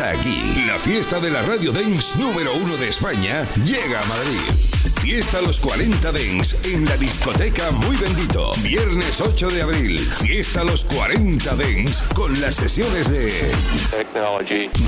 [0.00, 0.64] está aquí.
[0.66, 4.40] La fiesta de la Radio Dance número uno de España llega a Madrid.
[5.02, 8.52] Fiesta Los 40 Dens en la discoteca Muy Bendito.
[8.62, 9.98] Viernes 8 de abril.
[9.98, 13.52] Fiesta Los 40 Dens con las sesiones de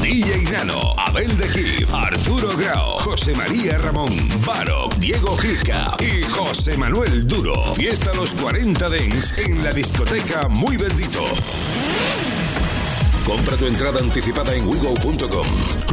[0.01, 4.17] DJ Nano, Abel de Kid, Arturo Grau, José María Ramón,
[4.47, 7.75] Baro, Diego Gica y José Manuel Duro.
[7.75, 11.23] Fiesta Los 40 Dens en la discoteca Muy Bendito.
[13.25, 15.46] Compra tu entrada anticipada en wigo.com.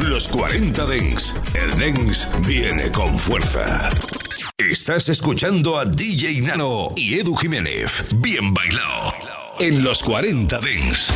[0.04, 1.34] Los 40 Dens.
[1.54, 3.88] El Dens viene con fuerza.
[4.58, 8.04] Estás escuchando a DJ Nano y Edu Jiménez.
[8.16, 9.12] Bien bailado.
[9.60, 11.08] En los 40 Dens.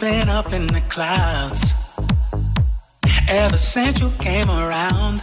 [0.00, 1.74] been up in the clouds
[3.28, 5.22] ever since you came around.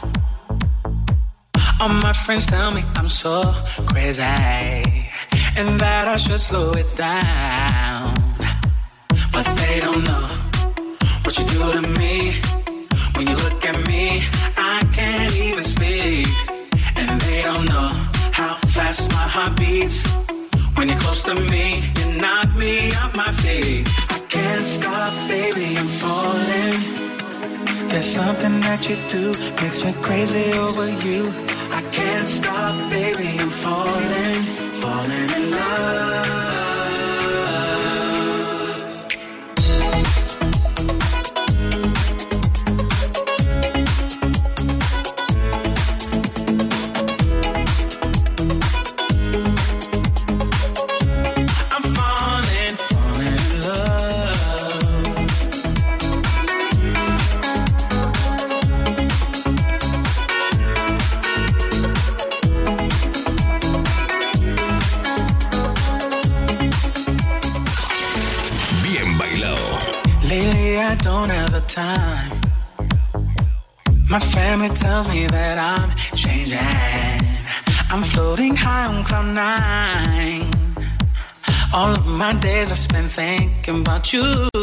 [1.80, 3.44] All my friends tell me I'm so
[3.86, 8.16] crazy and that I should slow it down.
[9.32, 10.28] But they don't know
[11.24, 12.35] what you do to me.
[28.66, 29.32] that you do
[29.62, 31.22] makes me crazy over you.
[31.70, 33.45] I can't stop, baby.
[83.66, 84.55] thinking about you.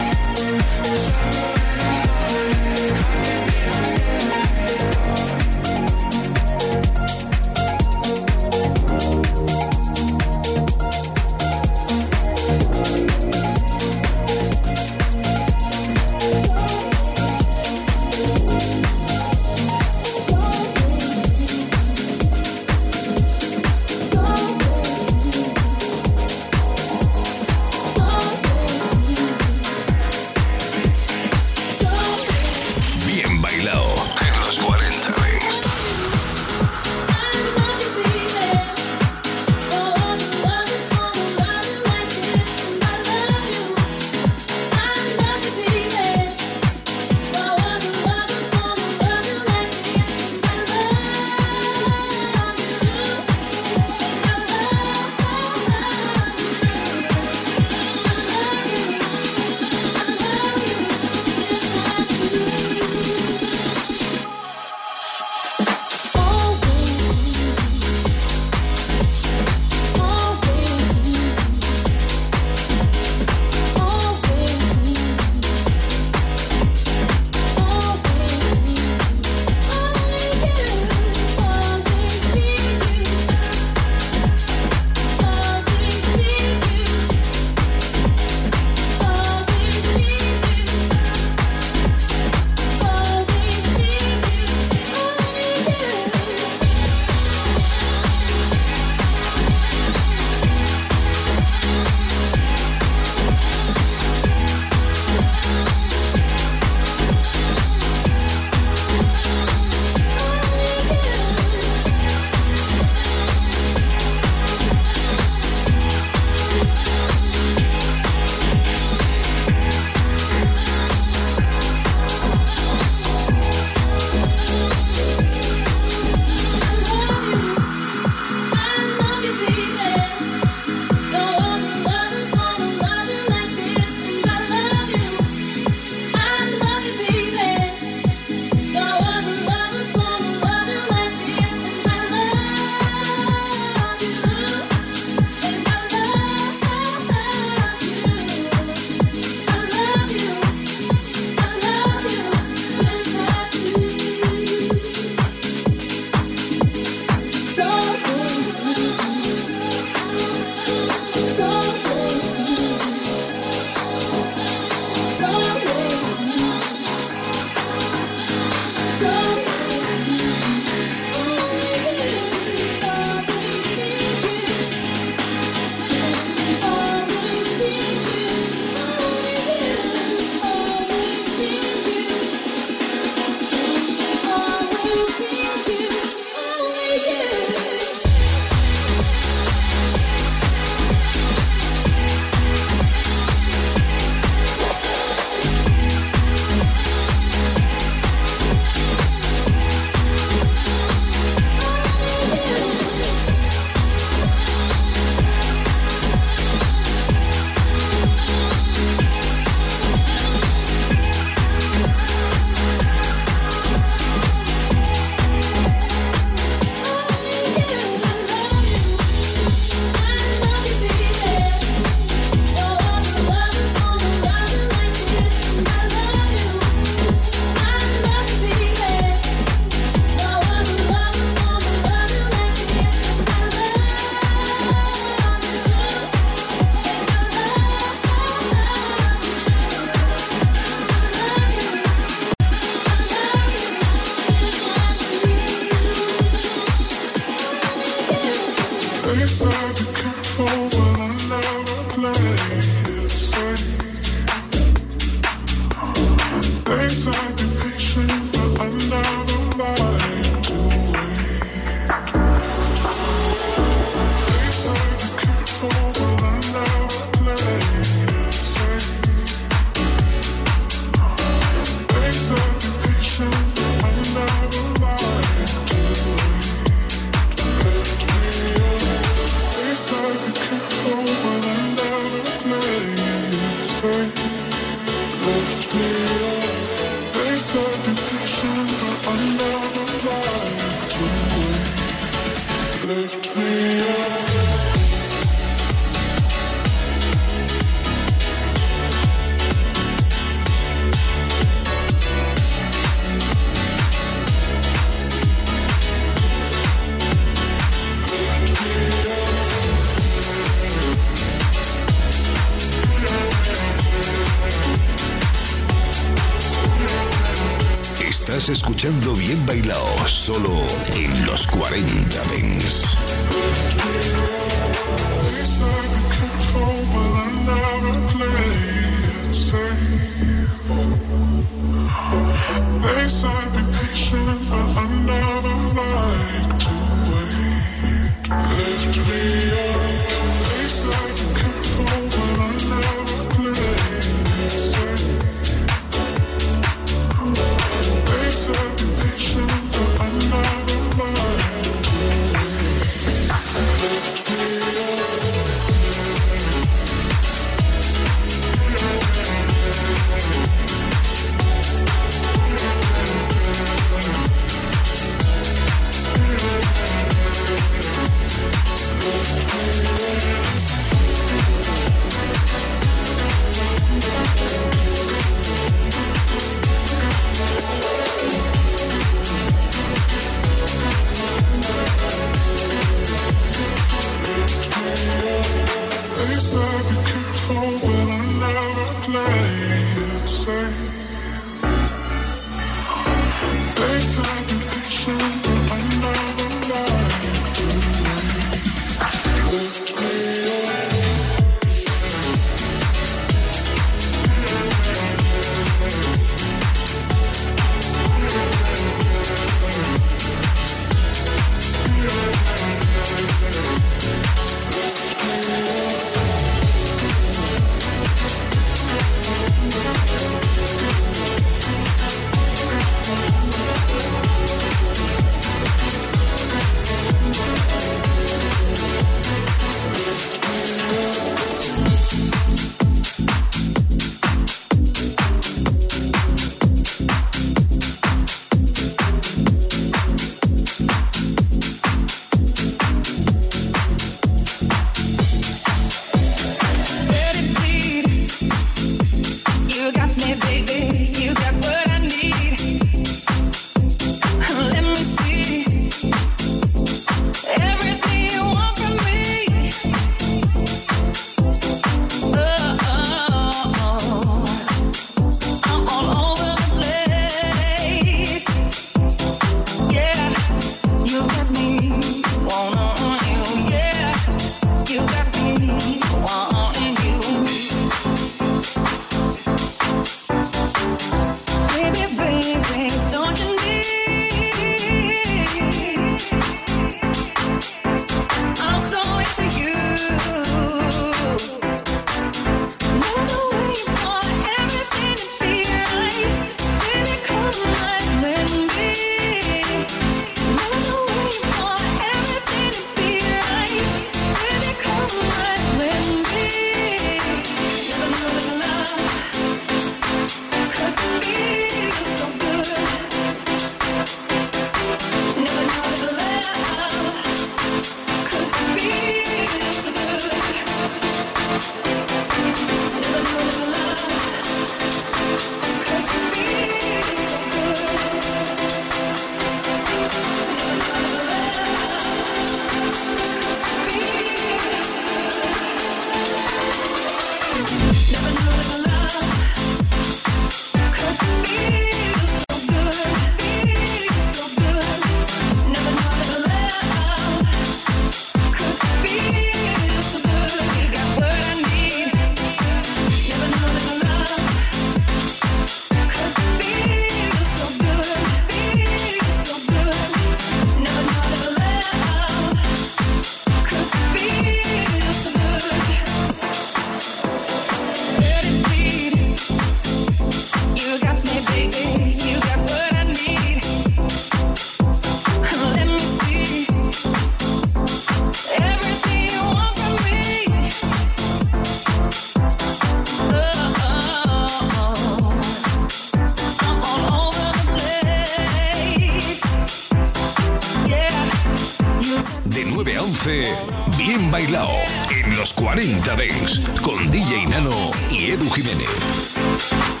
[594.03, 594.71] Bien Bailao
[595.11, 597.69] en los 40 Dents con DJ Nano
[598.09, 600.00] y Edu Jiménez.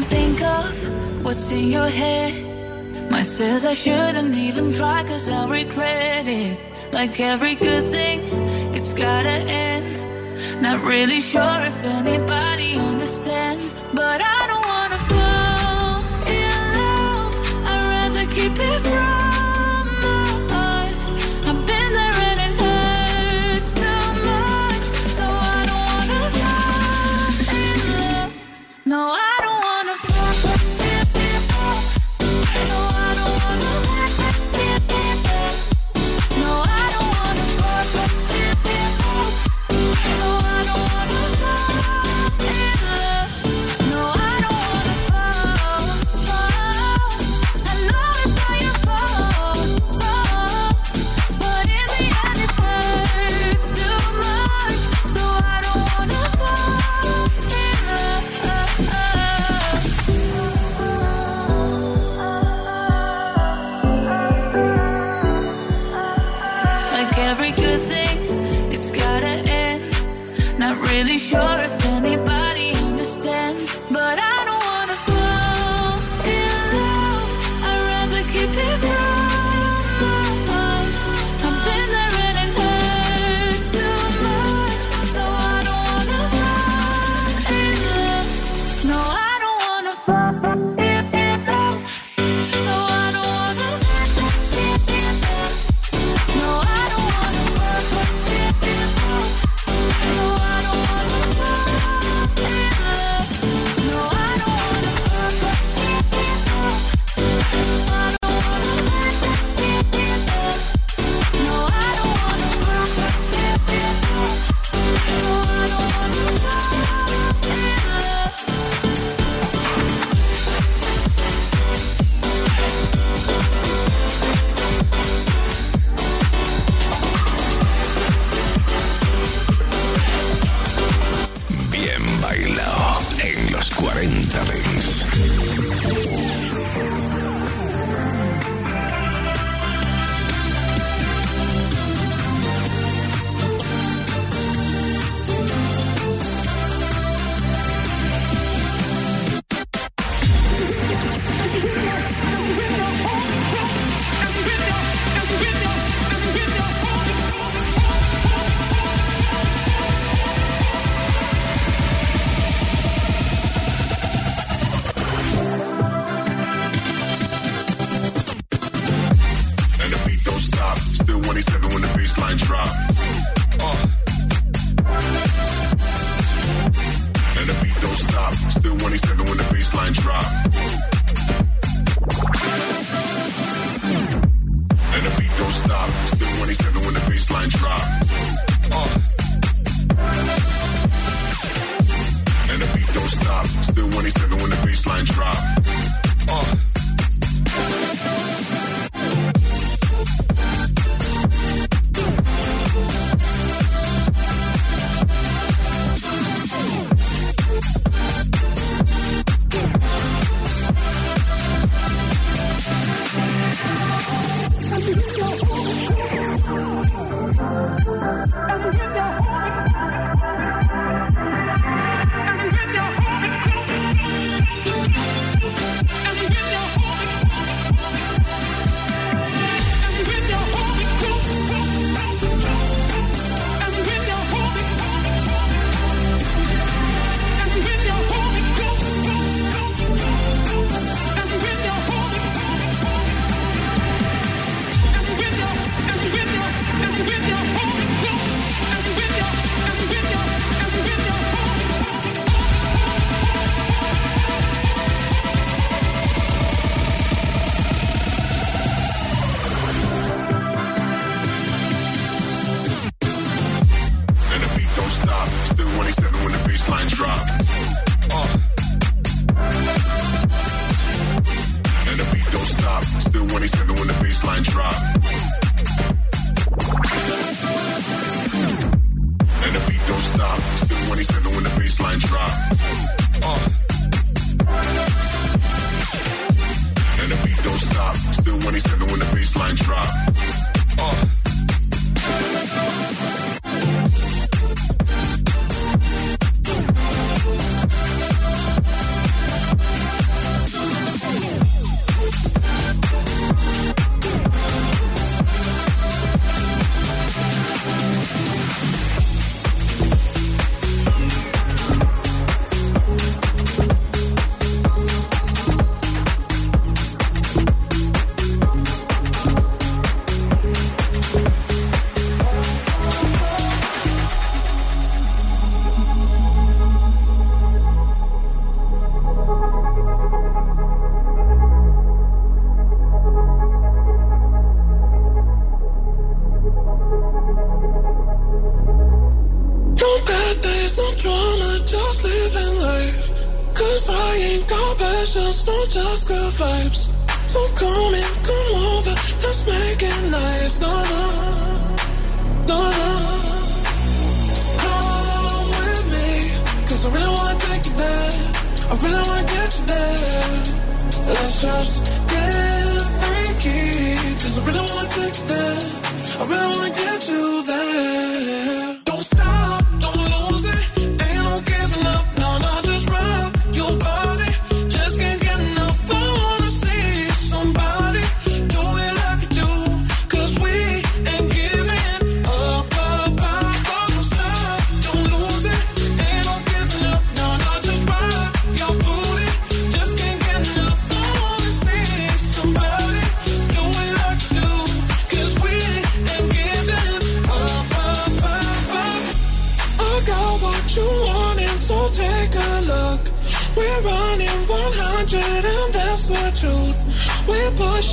[0.00, 3.10] Cannot think of what's in your head.
[3.10, 6.58] My says I shouldn't even try cause I'll regret it.
[6.92, 8.20] Like every good thing,
[8.74, 10.62] it's gotta end.
[10.62, 14.29] Not really sure if anybody understands, but I
[70.60, 73.89] Not really sure if anybody understands.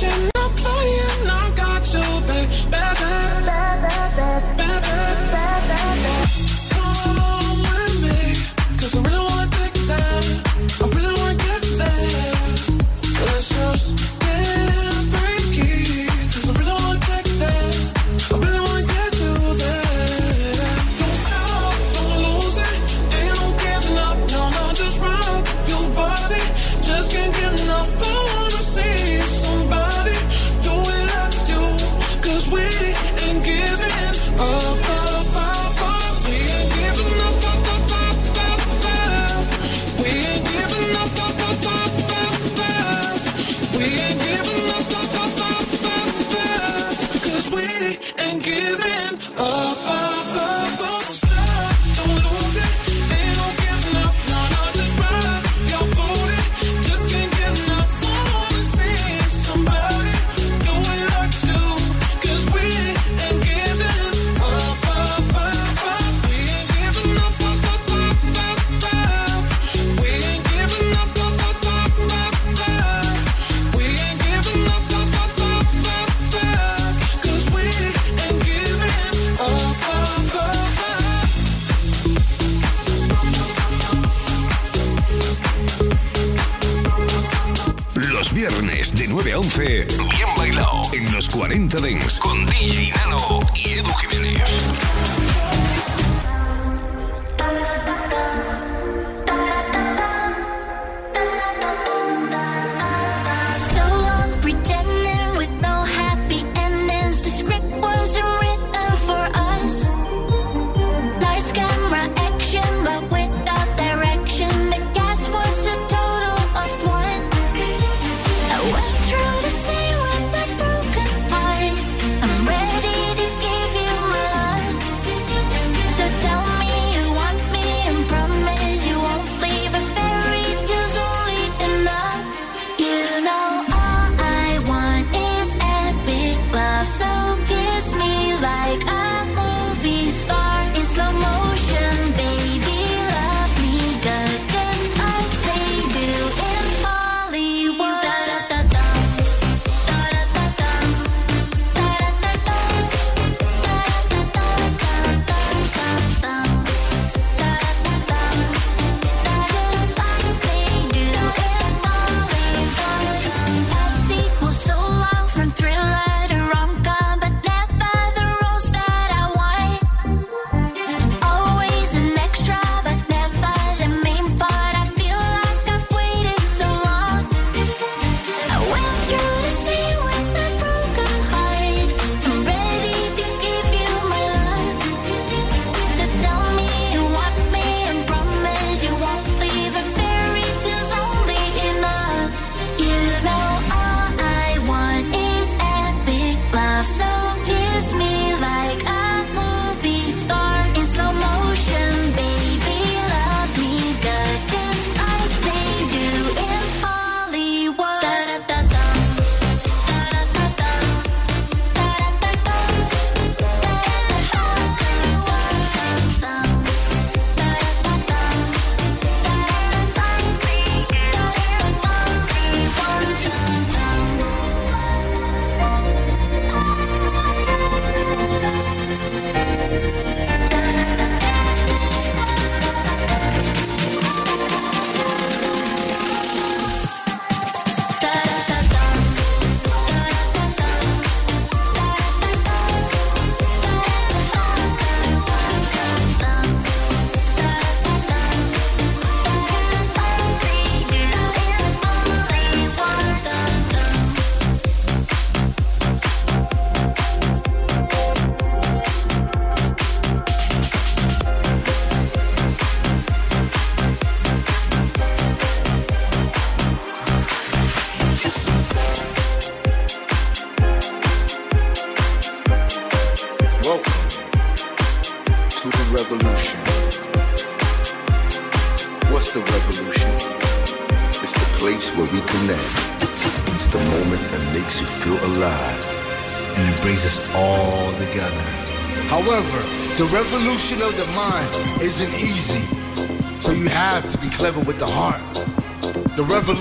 [0.08, 0.37] nothing.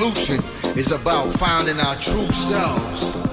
[0.08, 0.42] revolution
[0.78, 3.27] is about finding our true selves.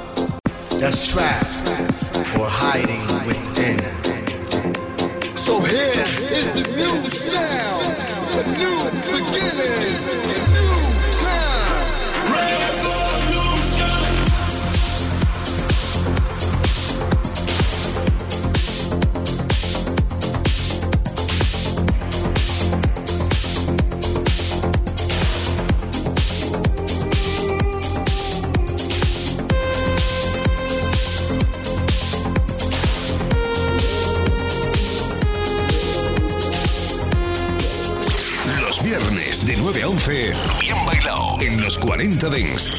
[38.85, 42.71] Viernes de 9 a 11, bien bailado en los 40 Dings.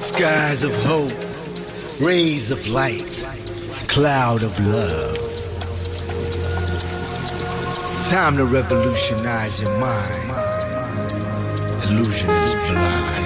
[0.00, 1.14] Skies of hope,
[1.98, 3.26] rays of light,
[3.88, 5.29] cloud of love.
[8.10, 10.16] Time to revolutionize your mind.
[11.84, 13.20] Illusion is blind.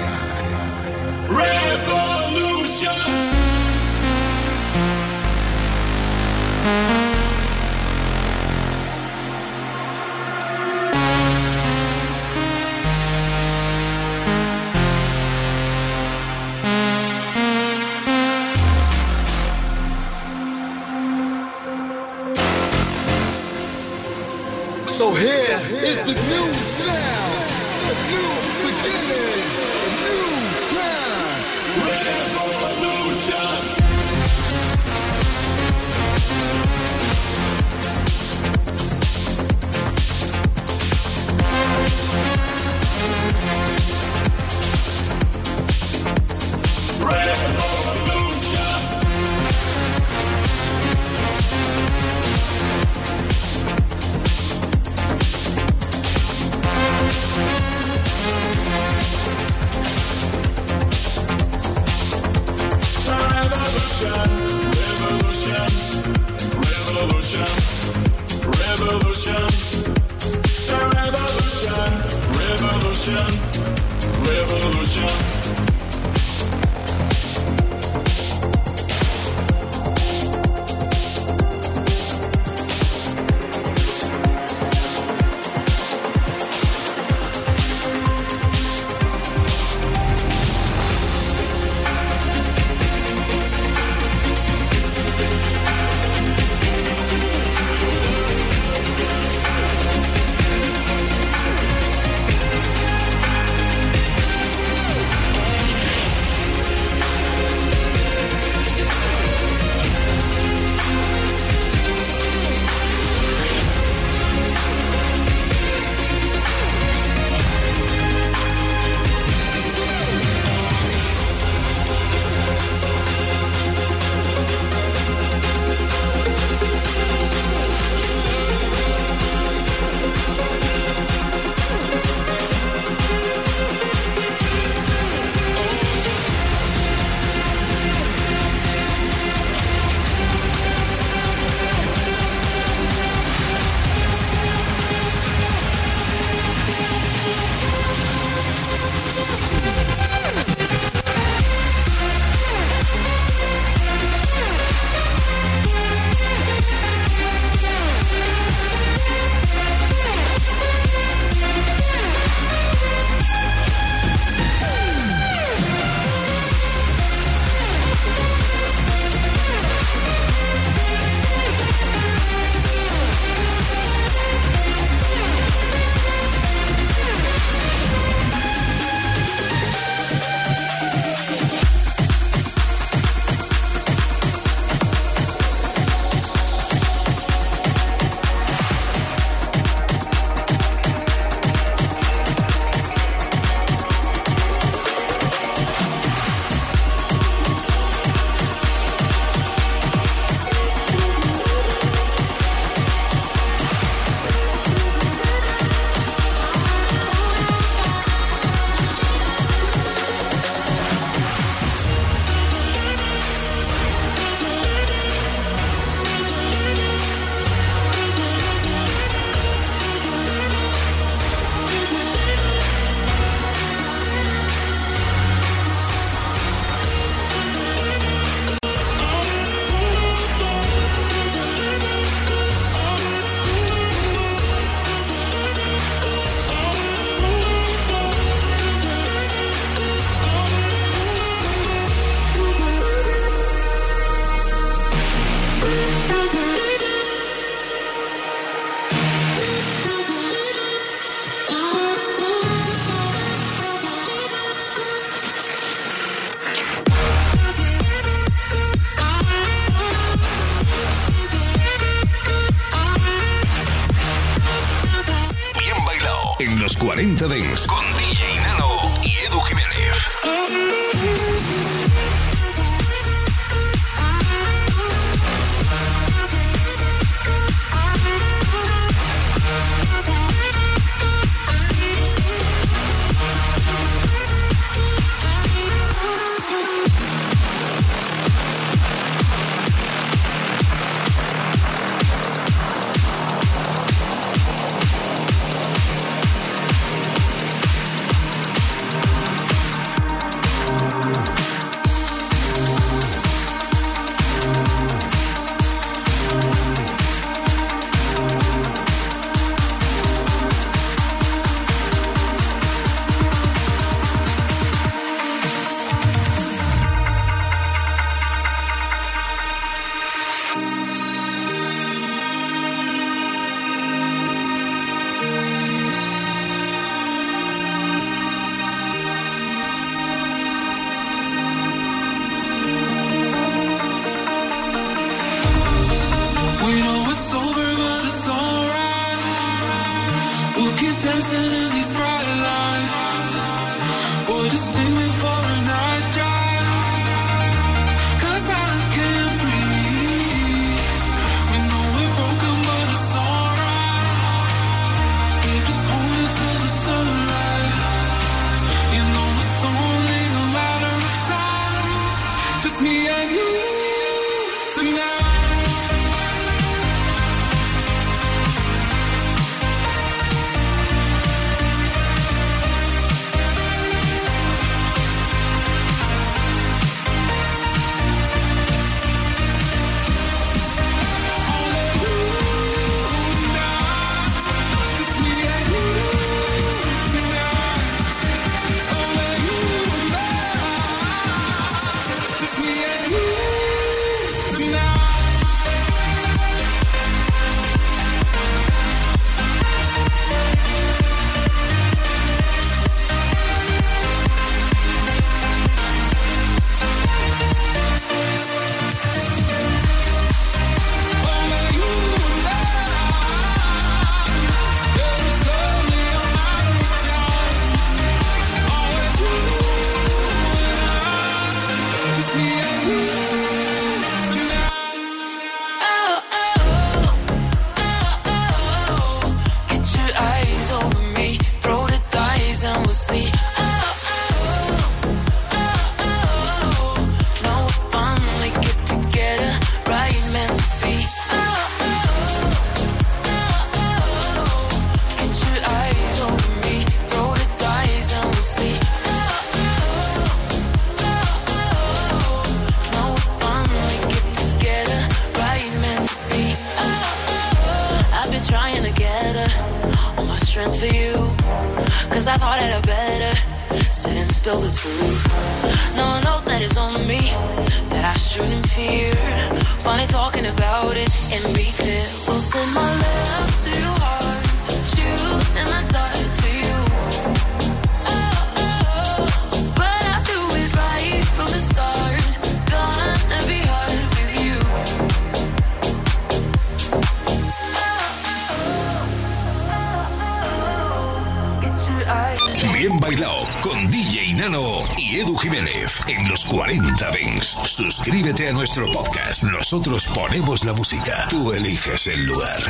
[499.65, 501.25] Nosotros ponemos la música.
[501.27, 502.61] Tú eliges el lugar.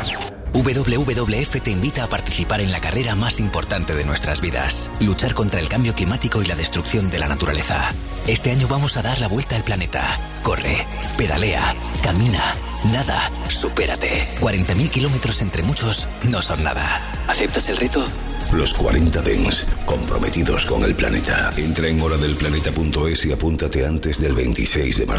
[0.53, 4.89] WWF te invita a participar en la carrera más importante de nuestras vidas.
[5.01, 7.91] Luchar contra el cambio climático y la destrucción de la naturaleza.
[8.27, 10.17] Este año vamos a dar la vuelta al planeta.
[10.41, 10.87] Corre,
[11.17, 12.55] pedalea, camina,
[12.93, 14.29] nada, supérate.
[14.39, 17.01] 40.000 kilómetros entre muchos no son nada.
[17.27, 18.07] ¿Aceptas el reto?
[18.53, 21.51] Los 40 Dens, comprometidos con el planeta.
[21.57, 25.13] Entra en horadelplaneta.es y apúntate antes del 26 de marzo.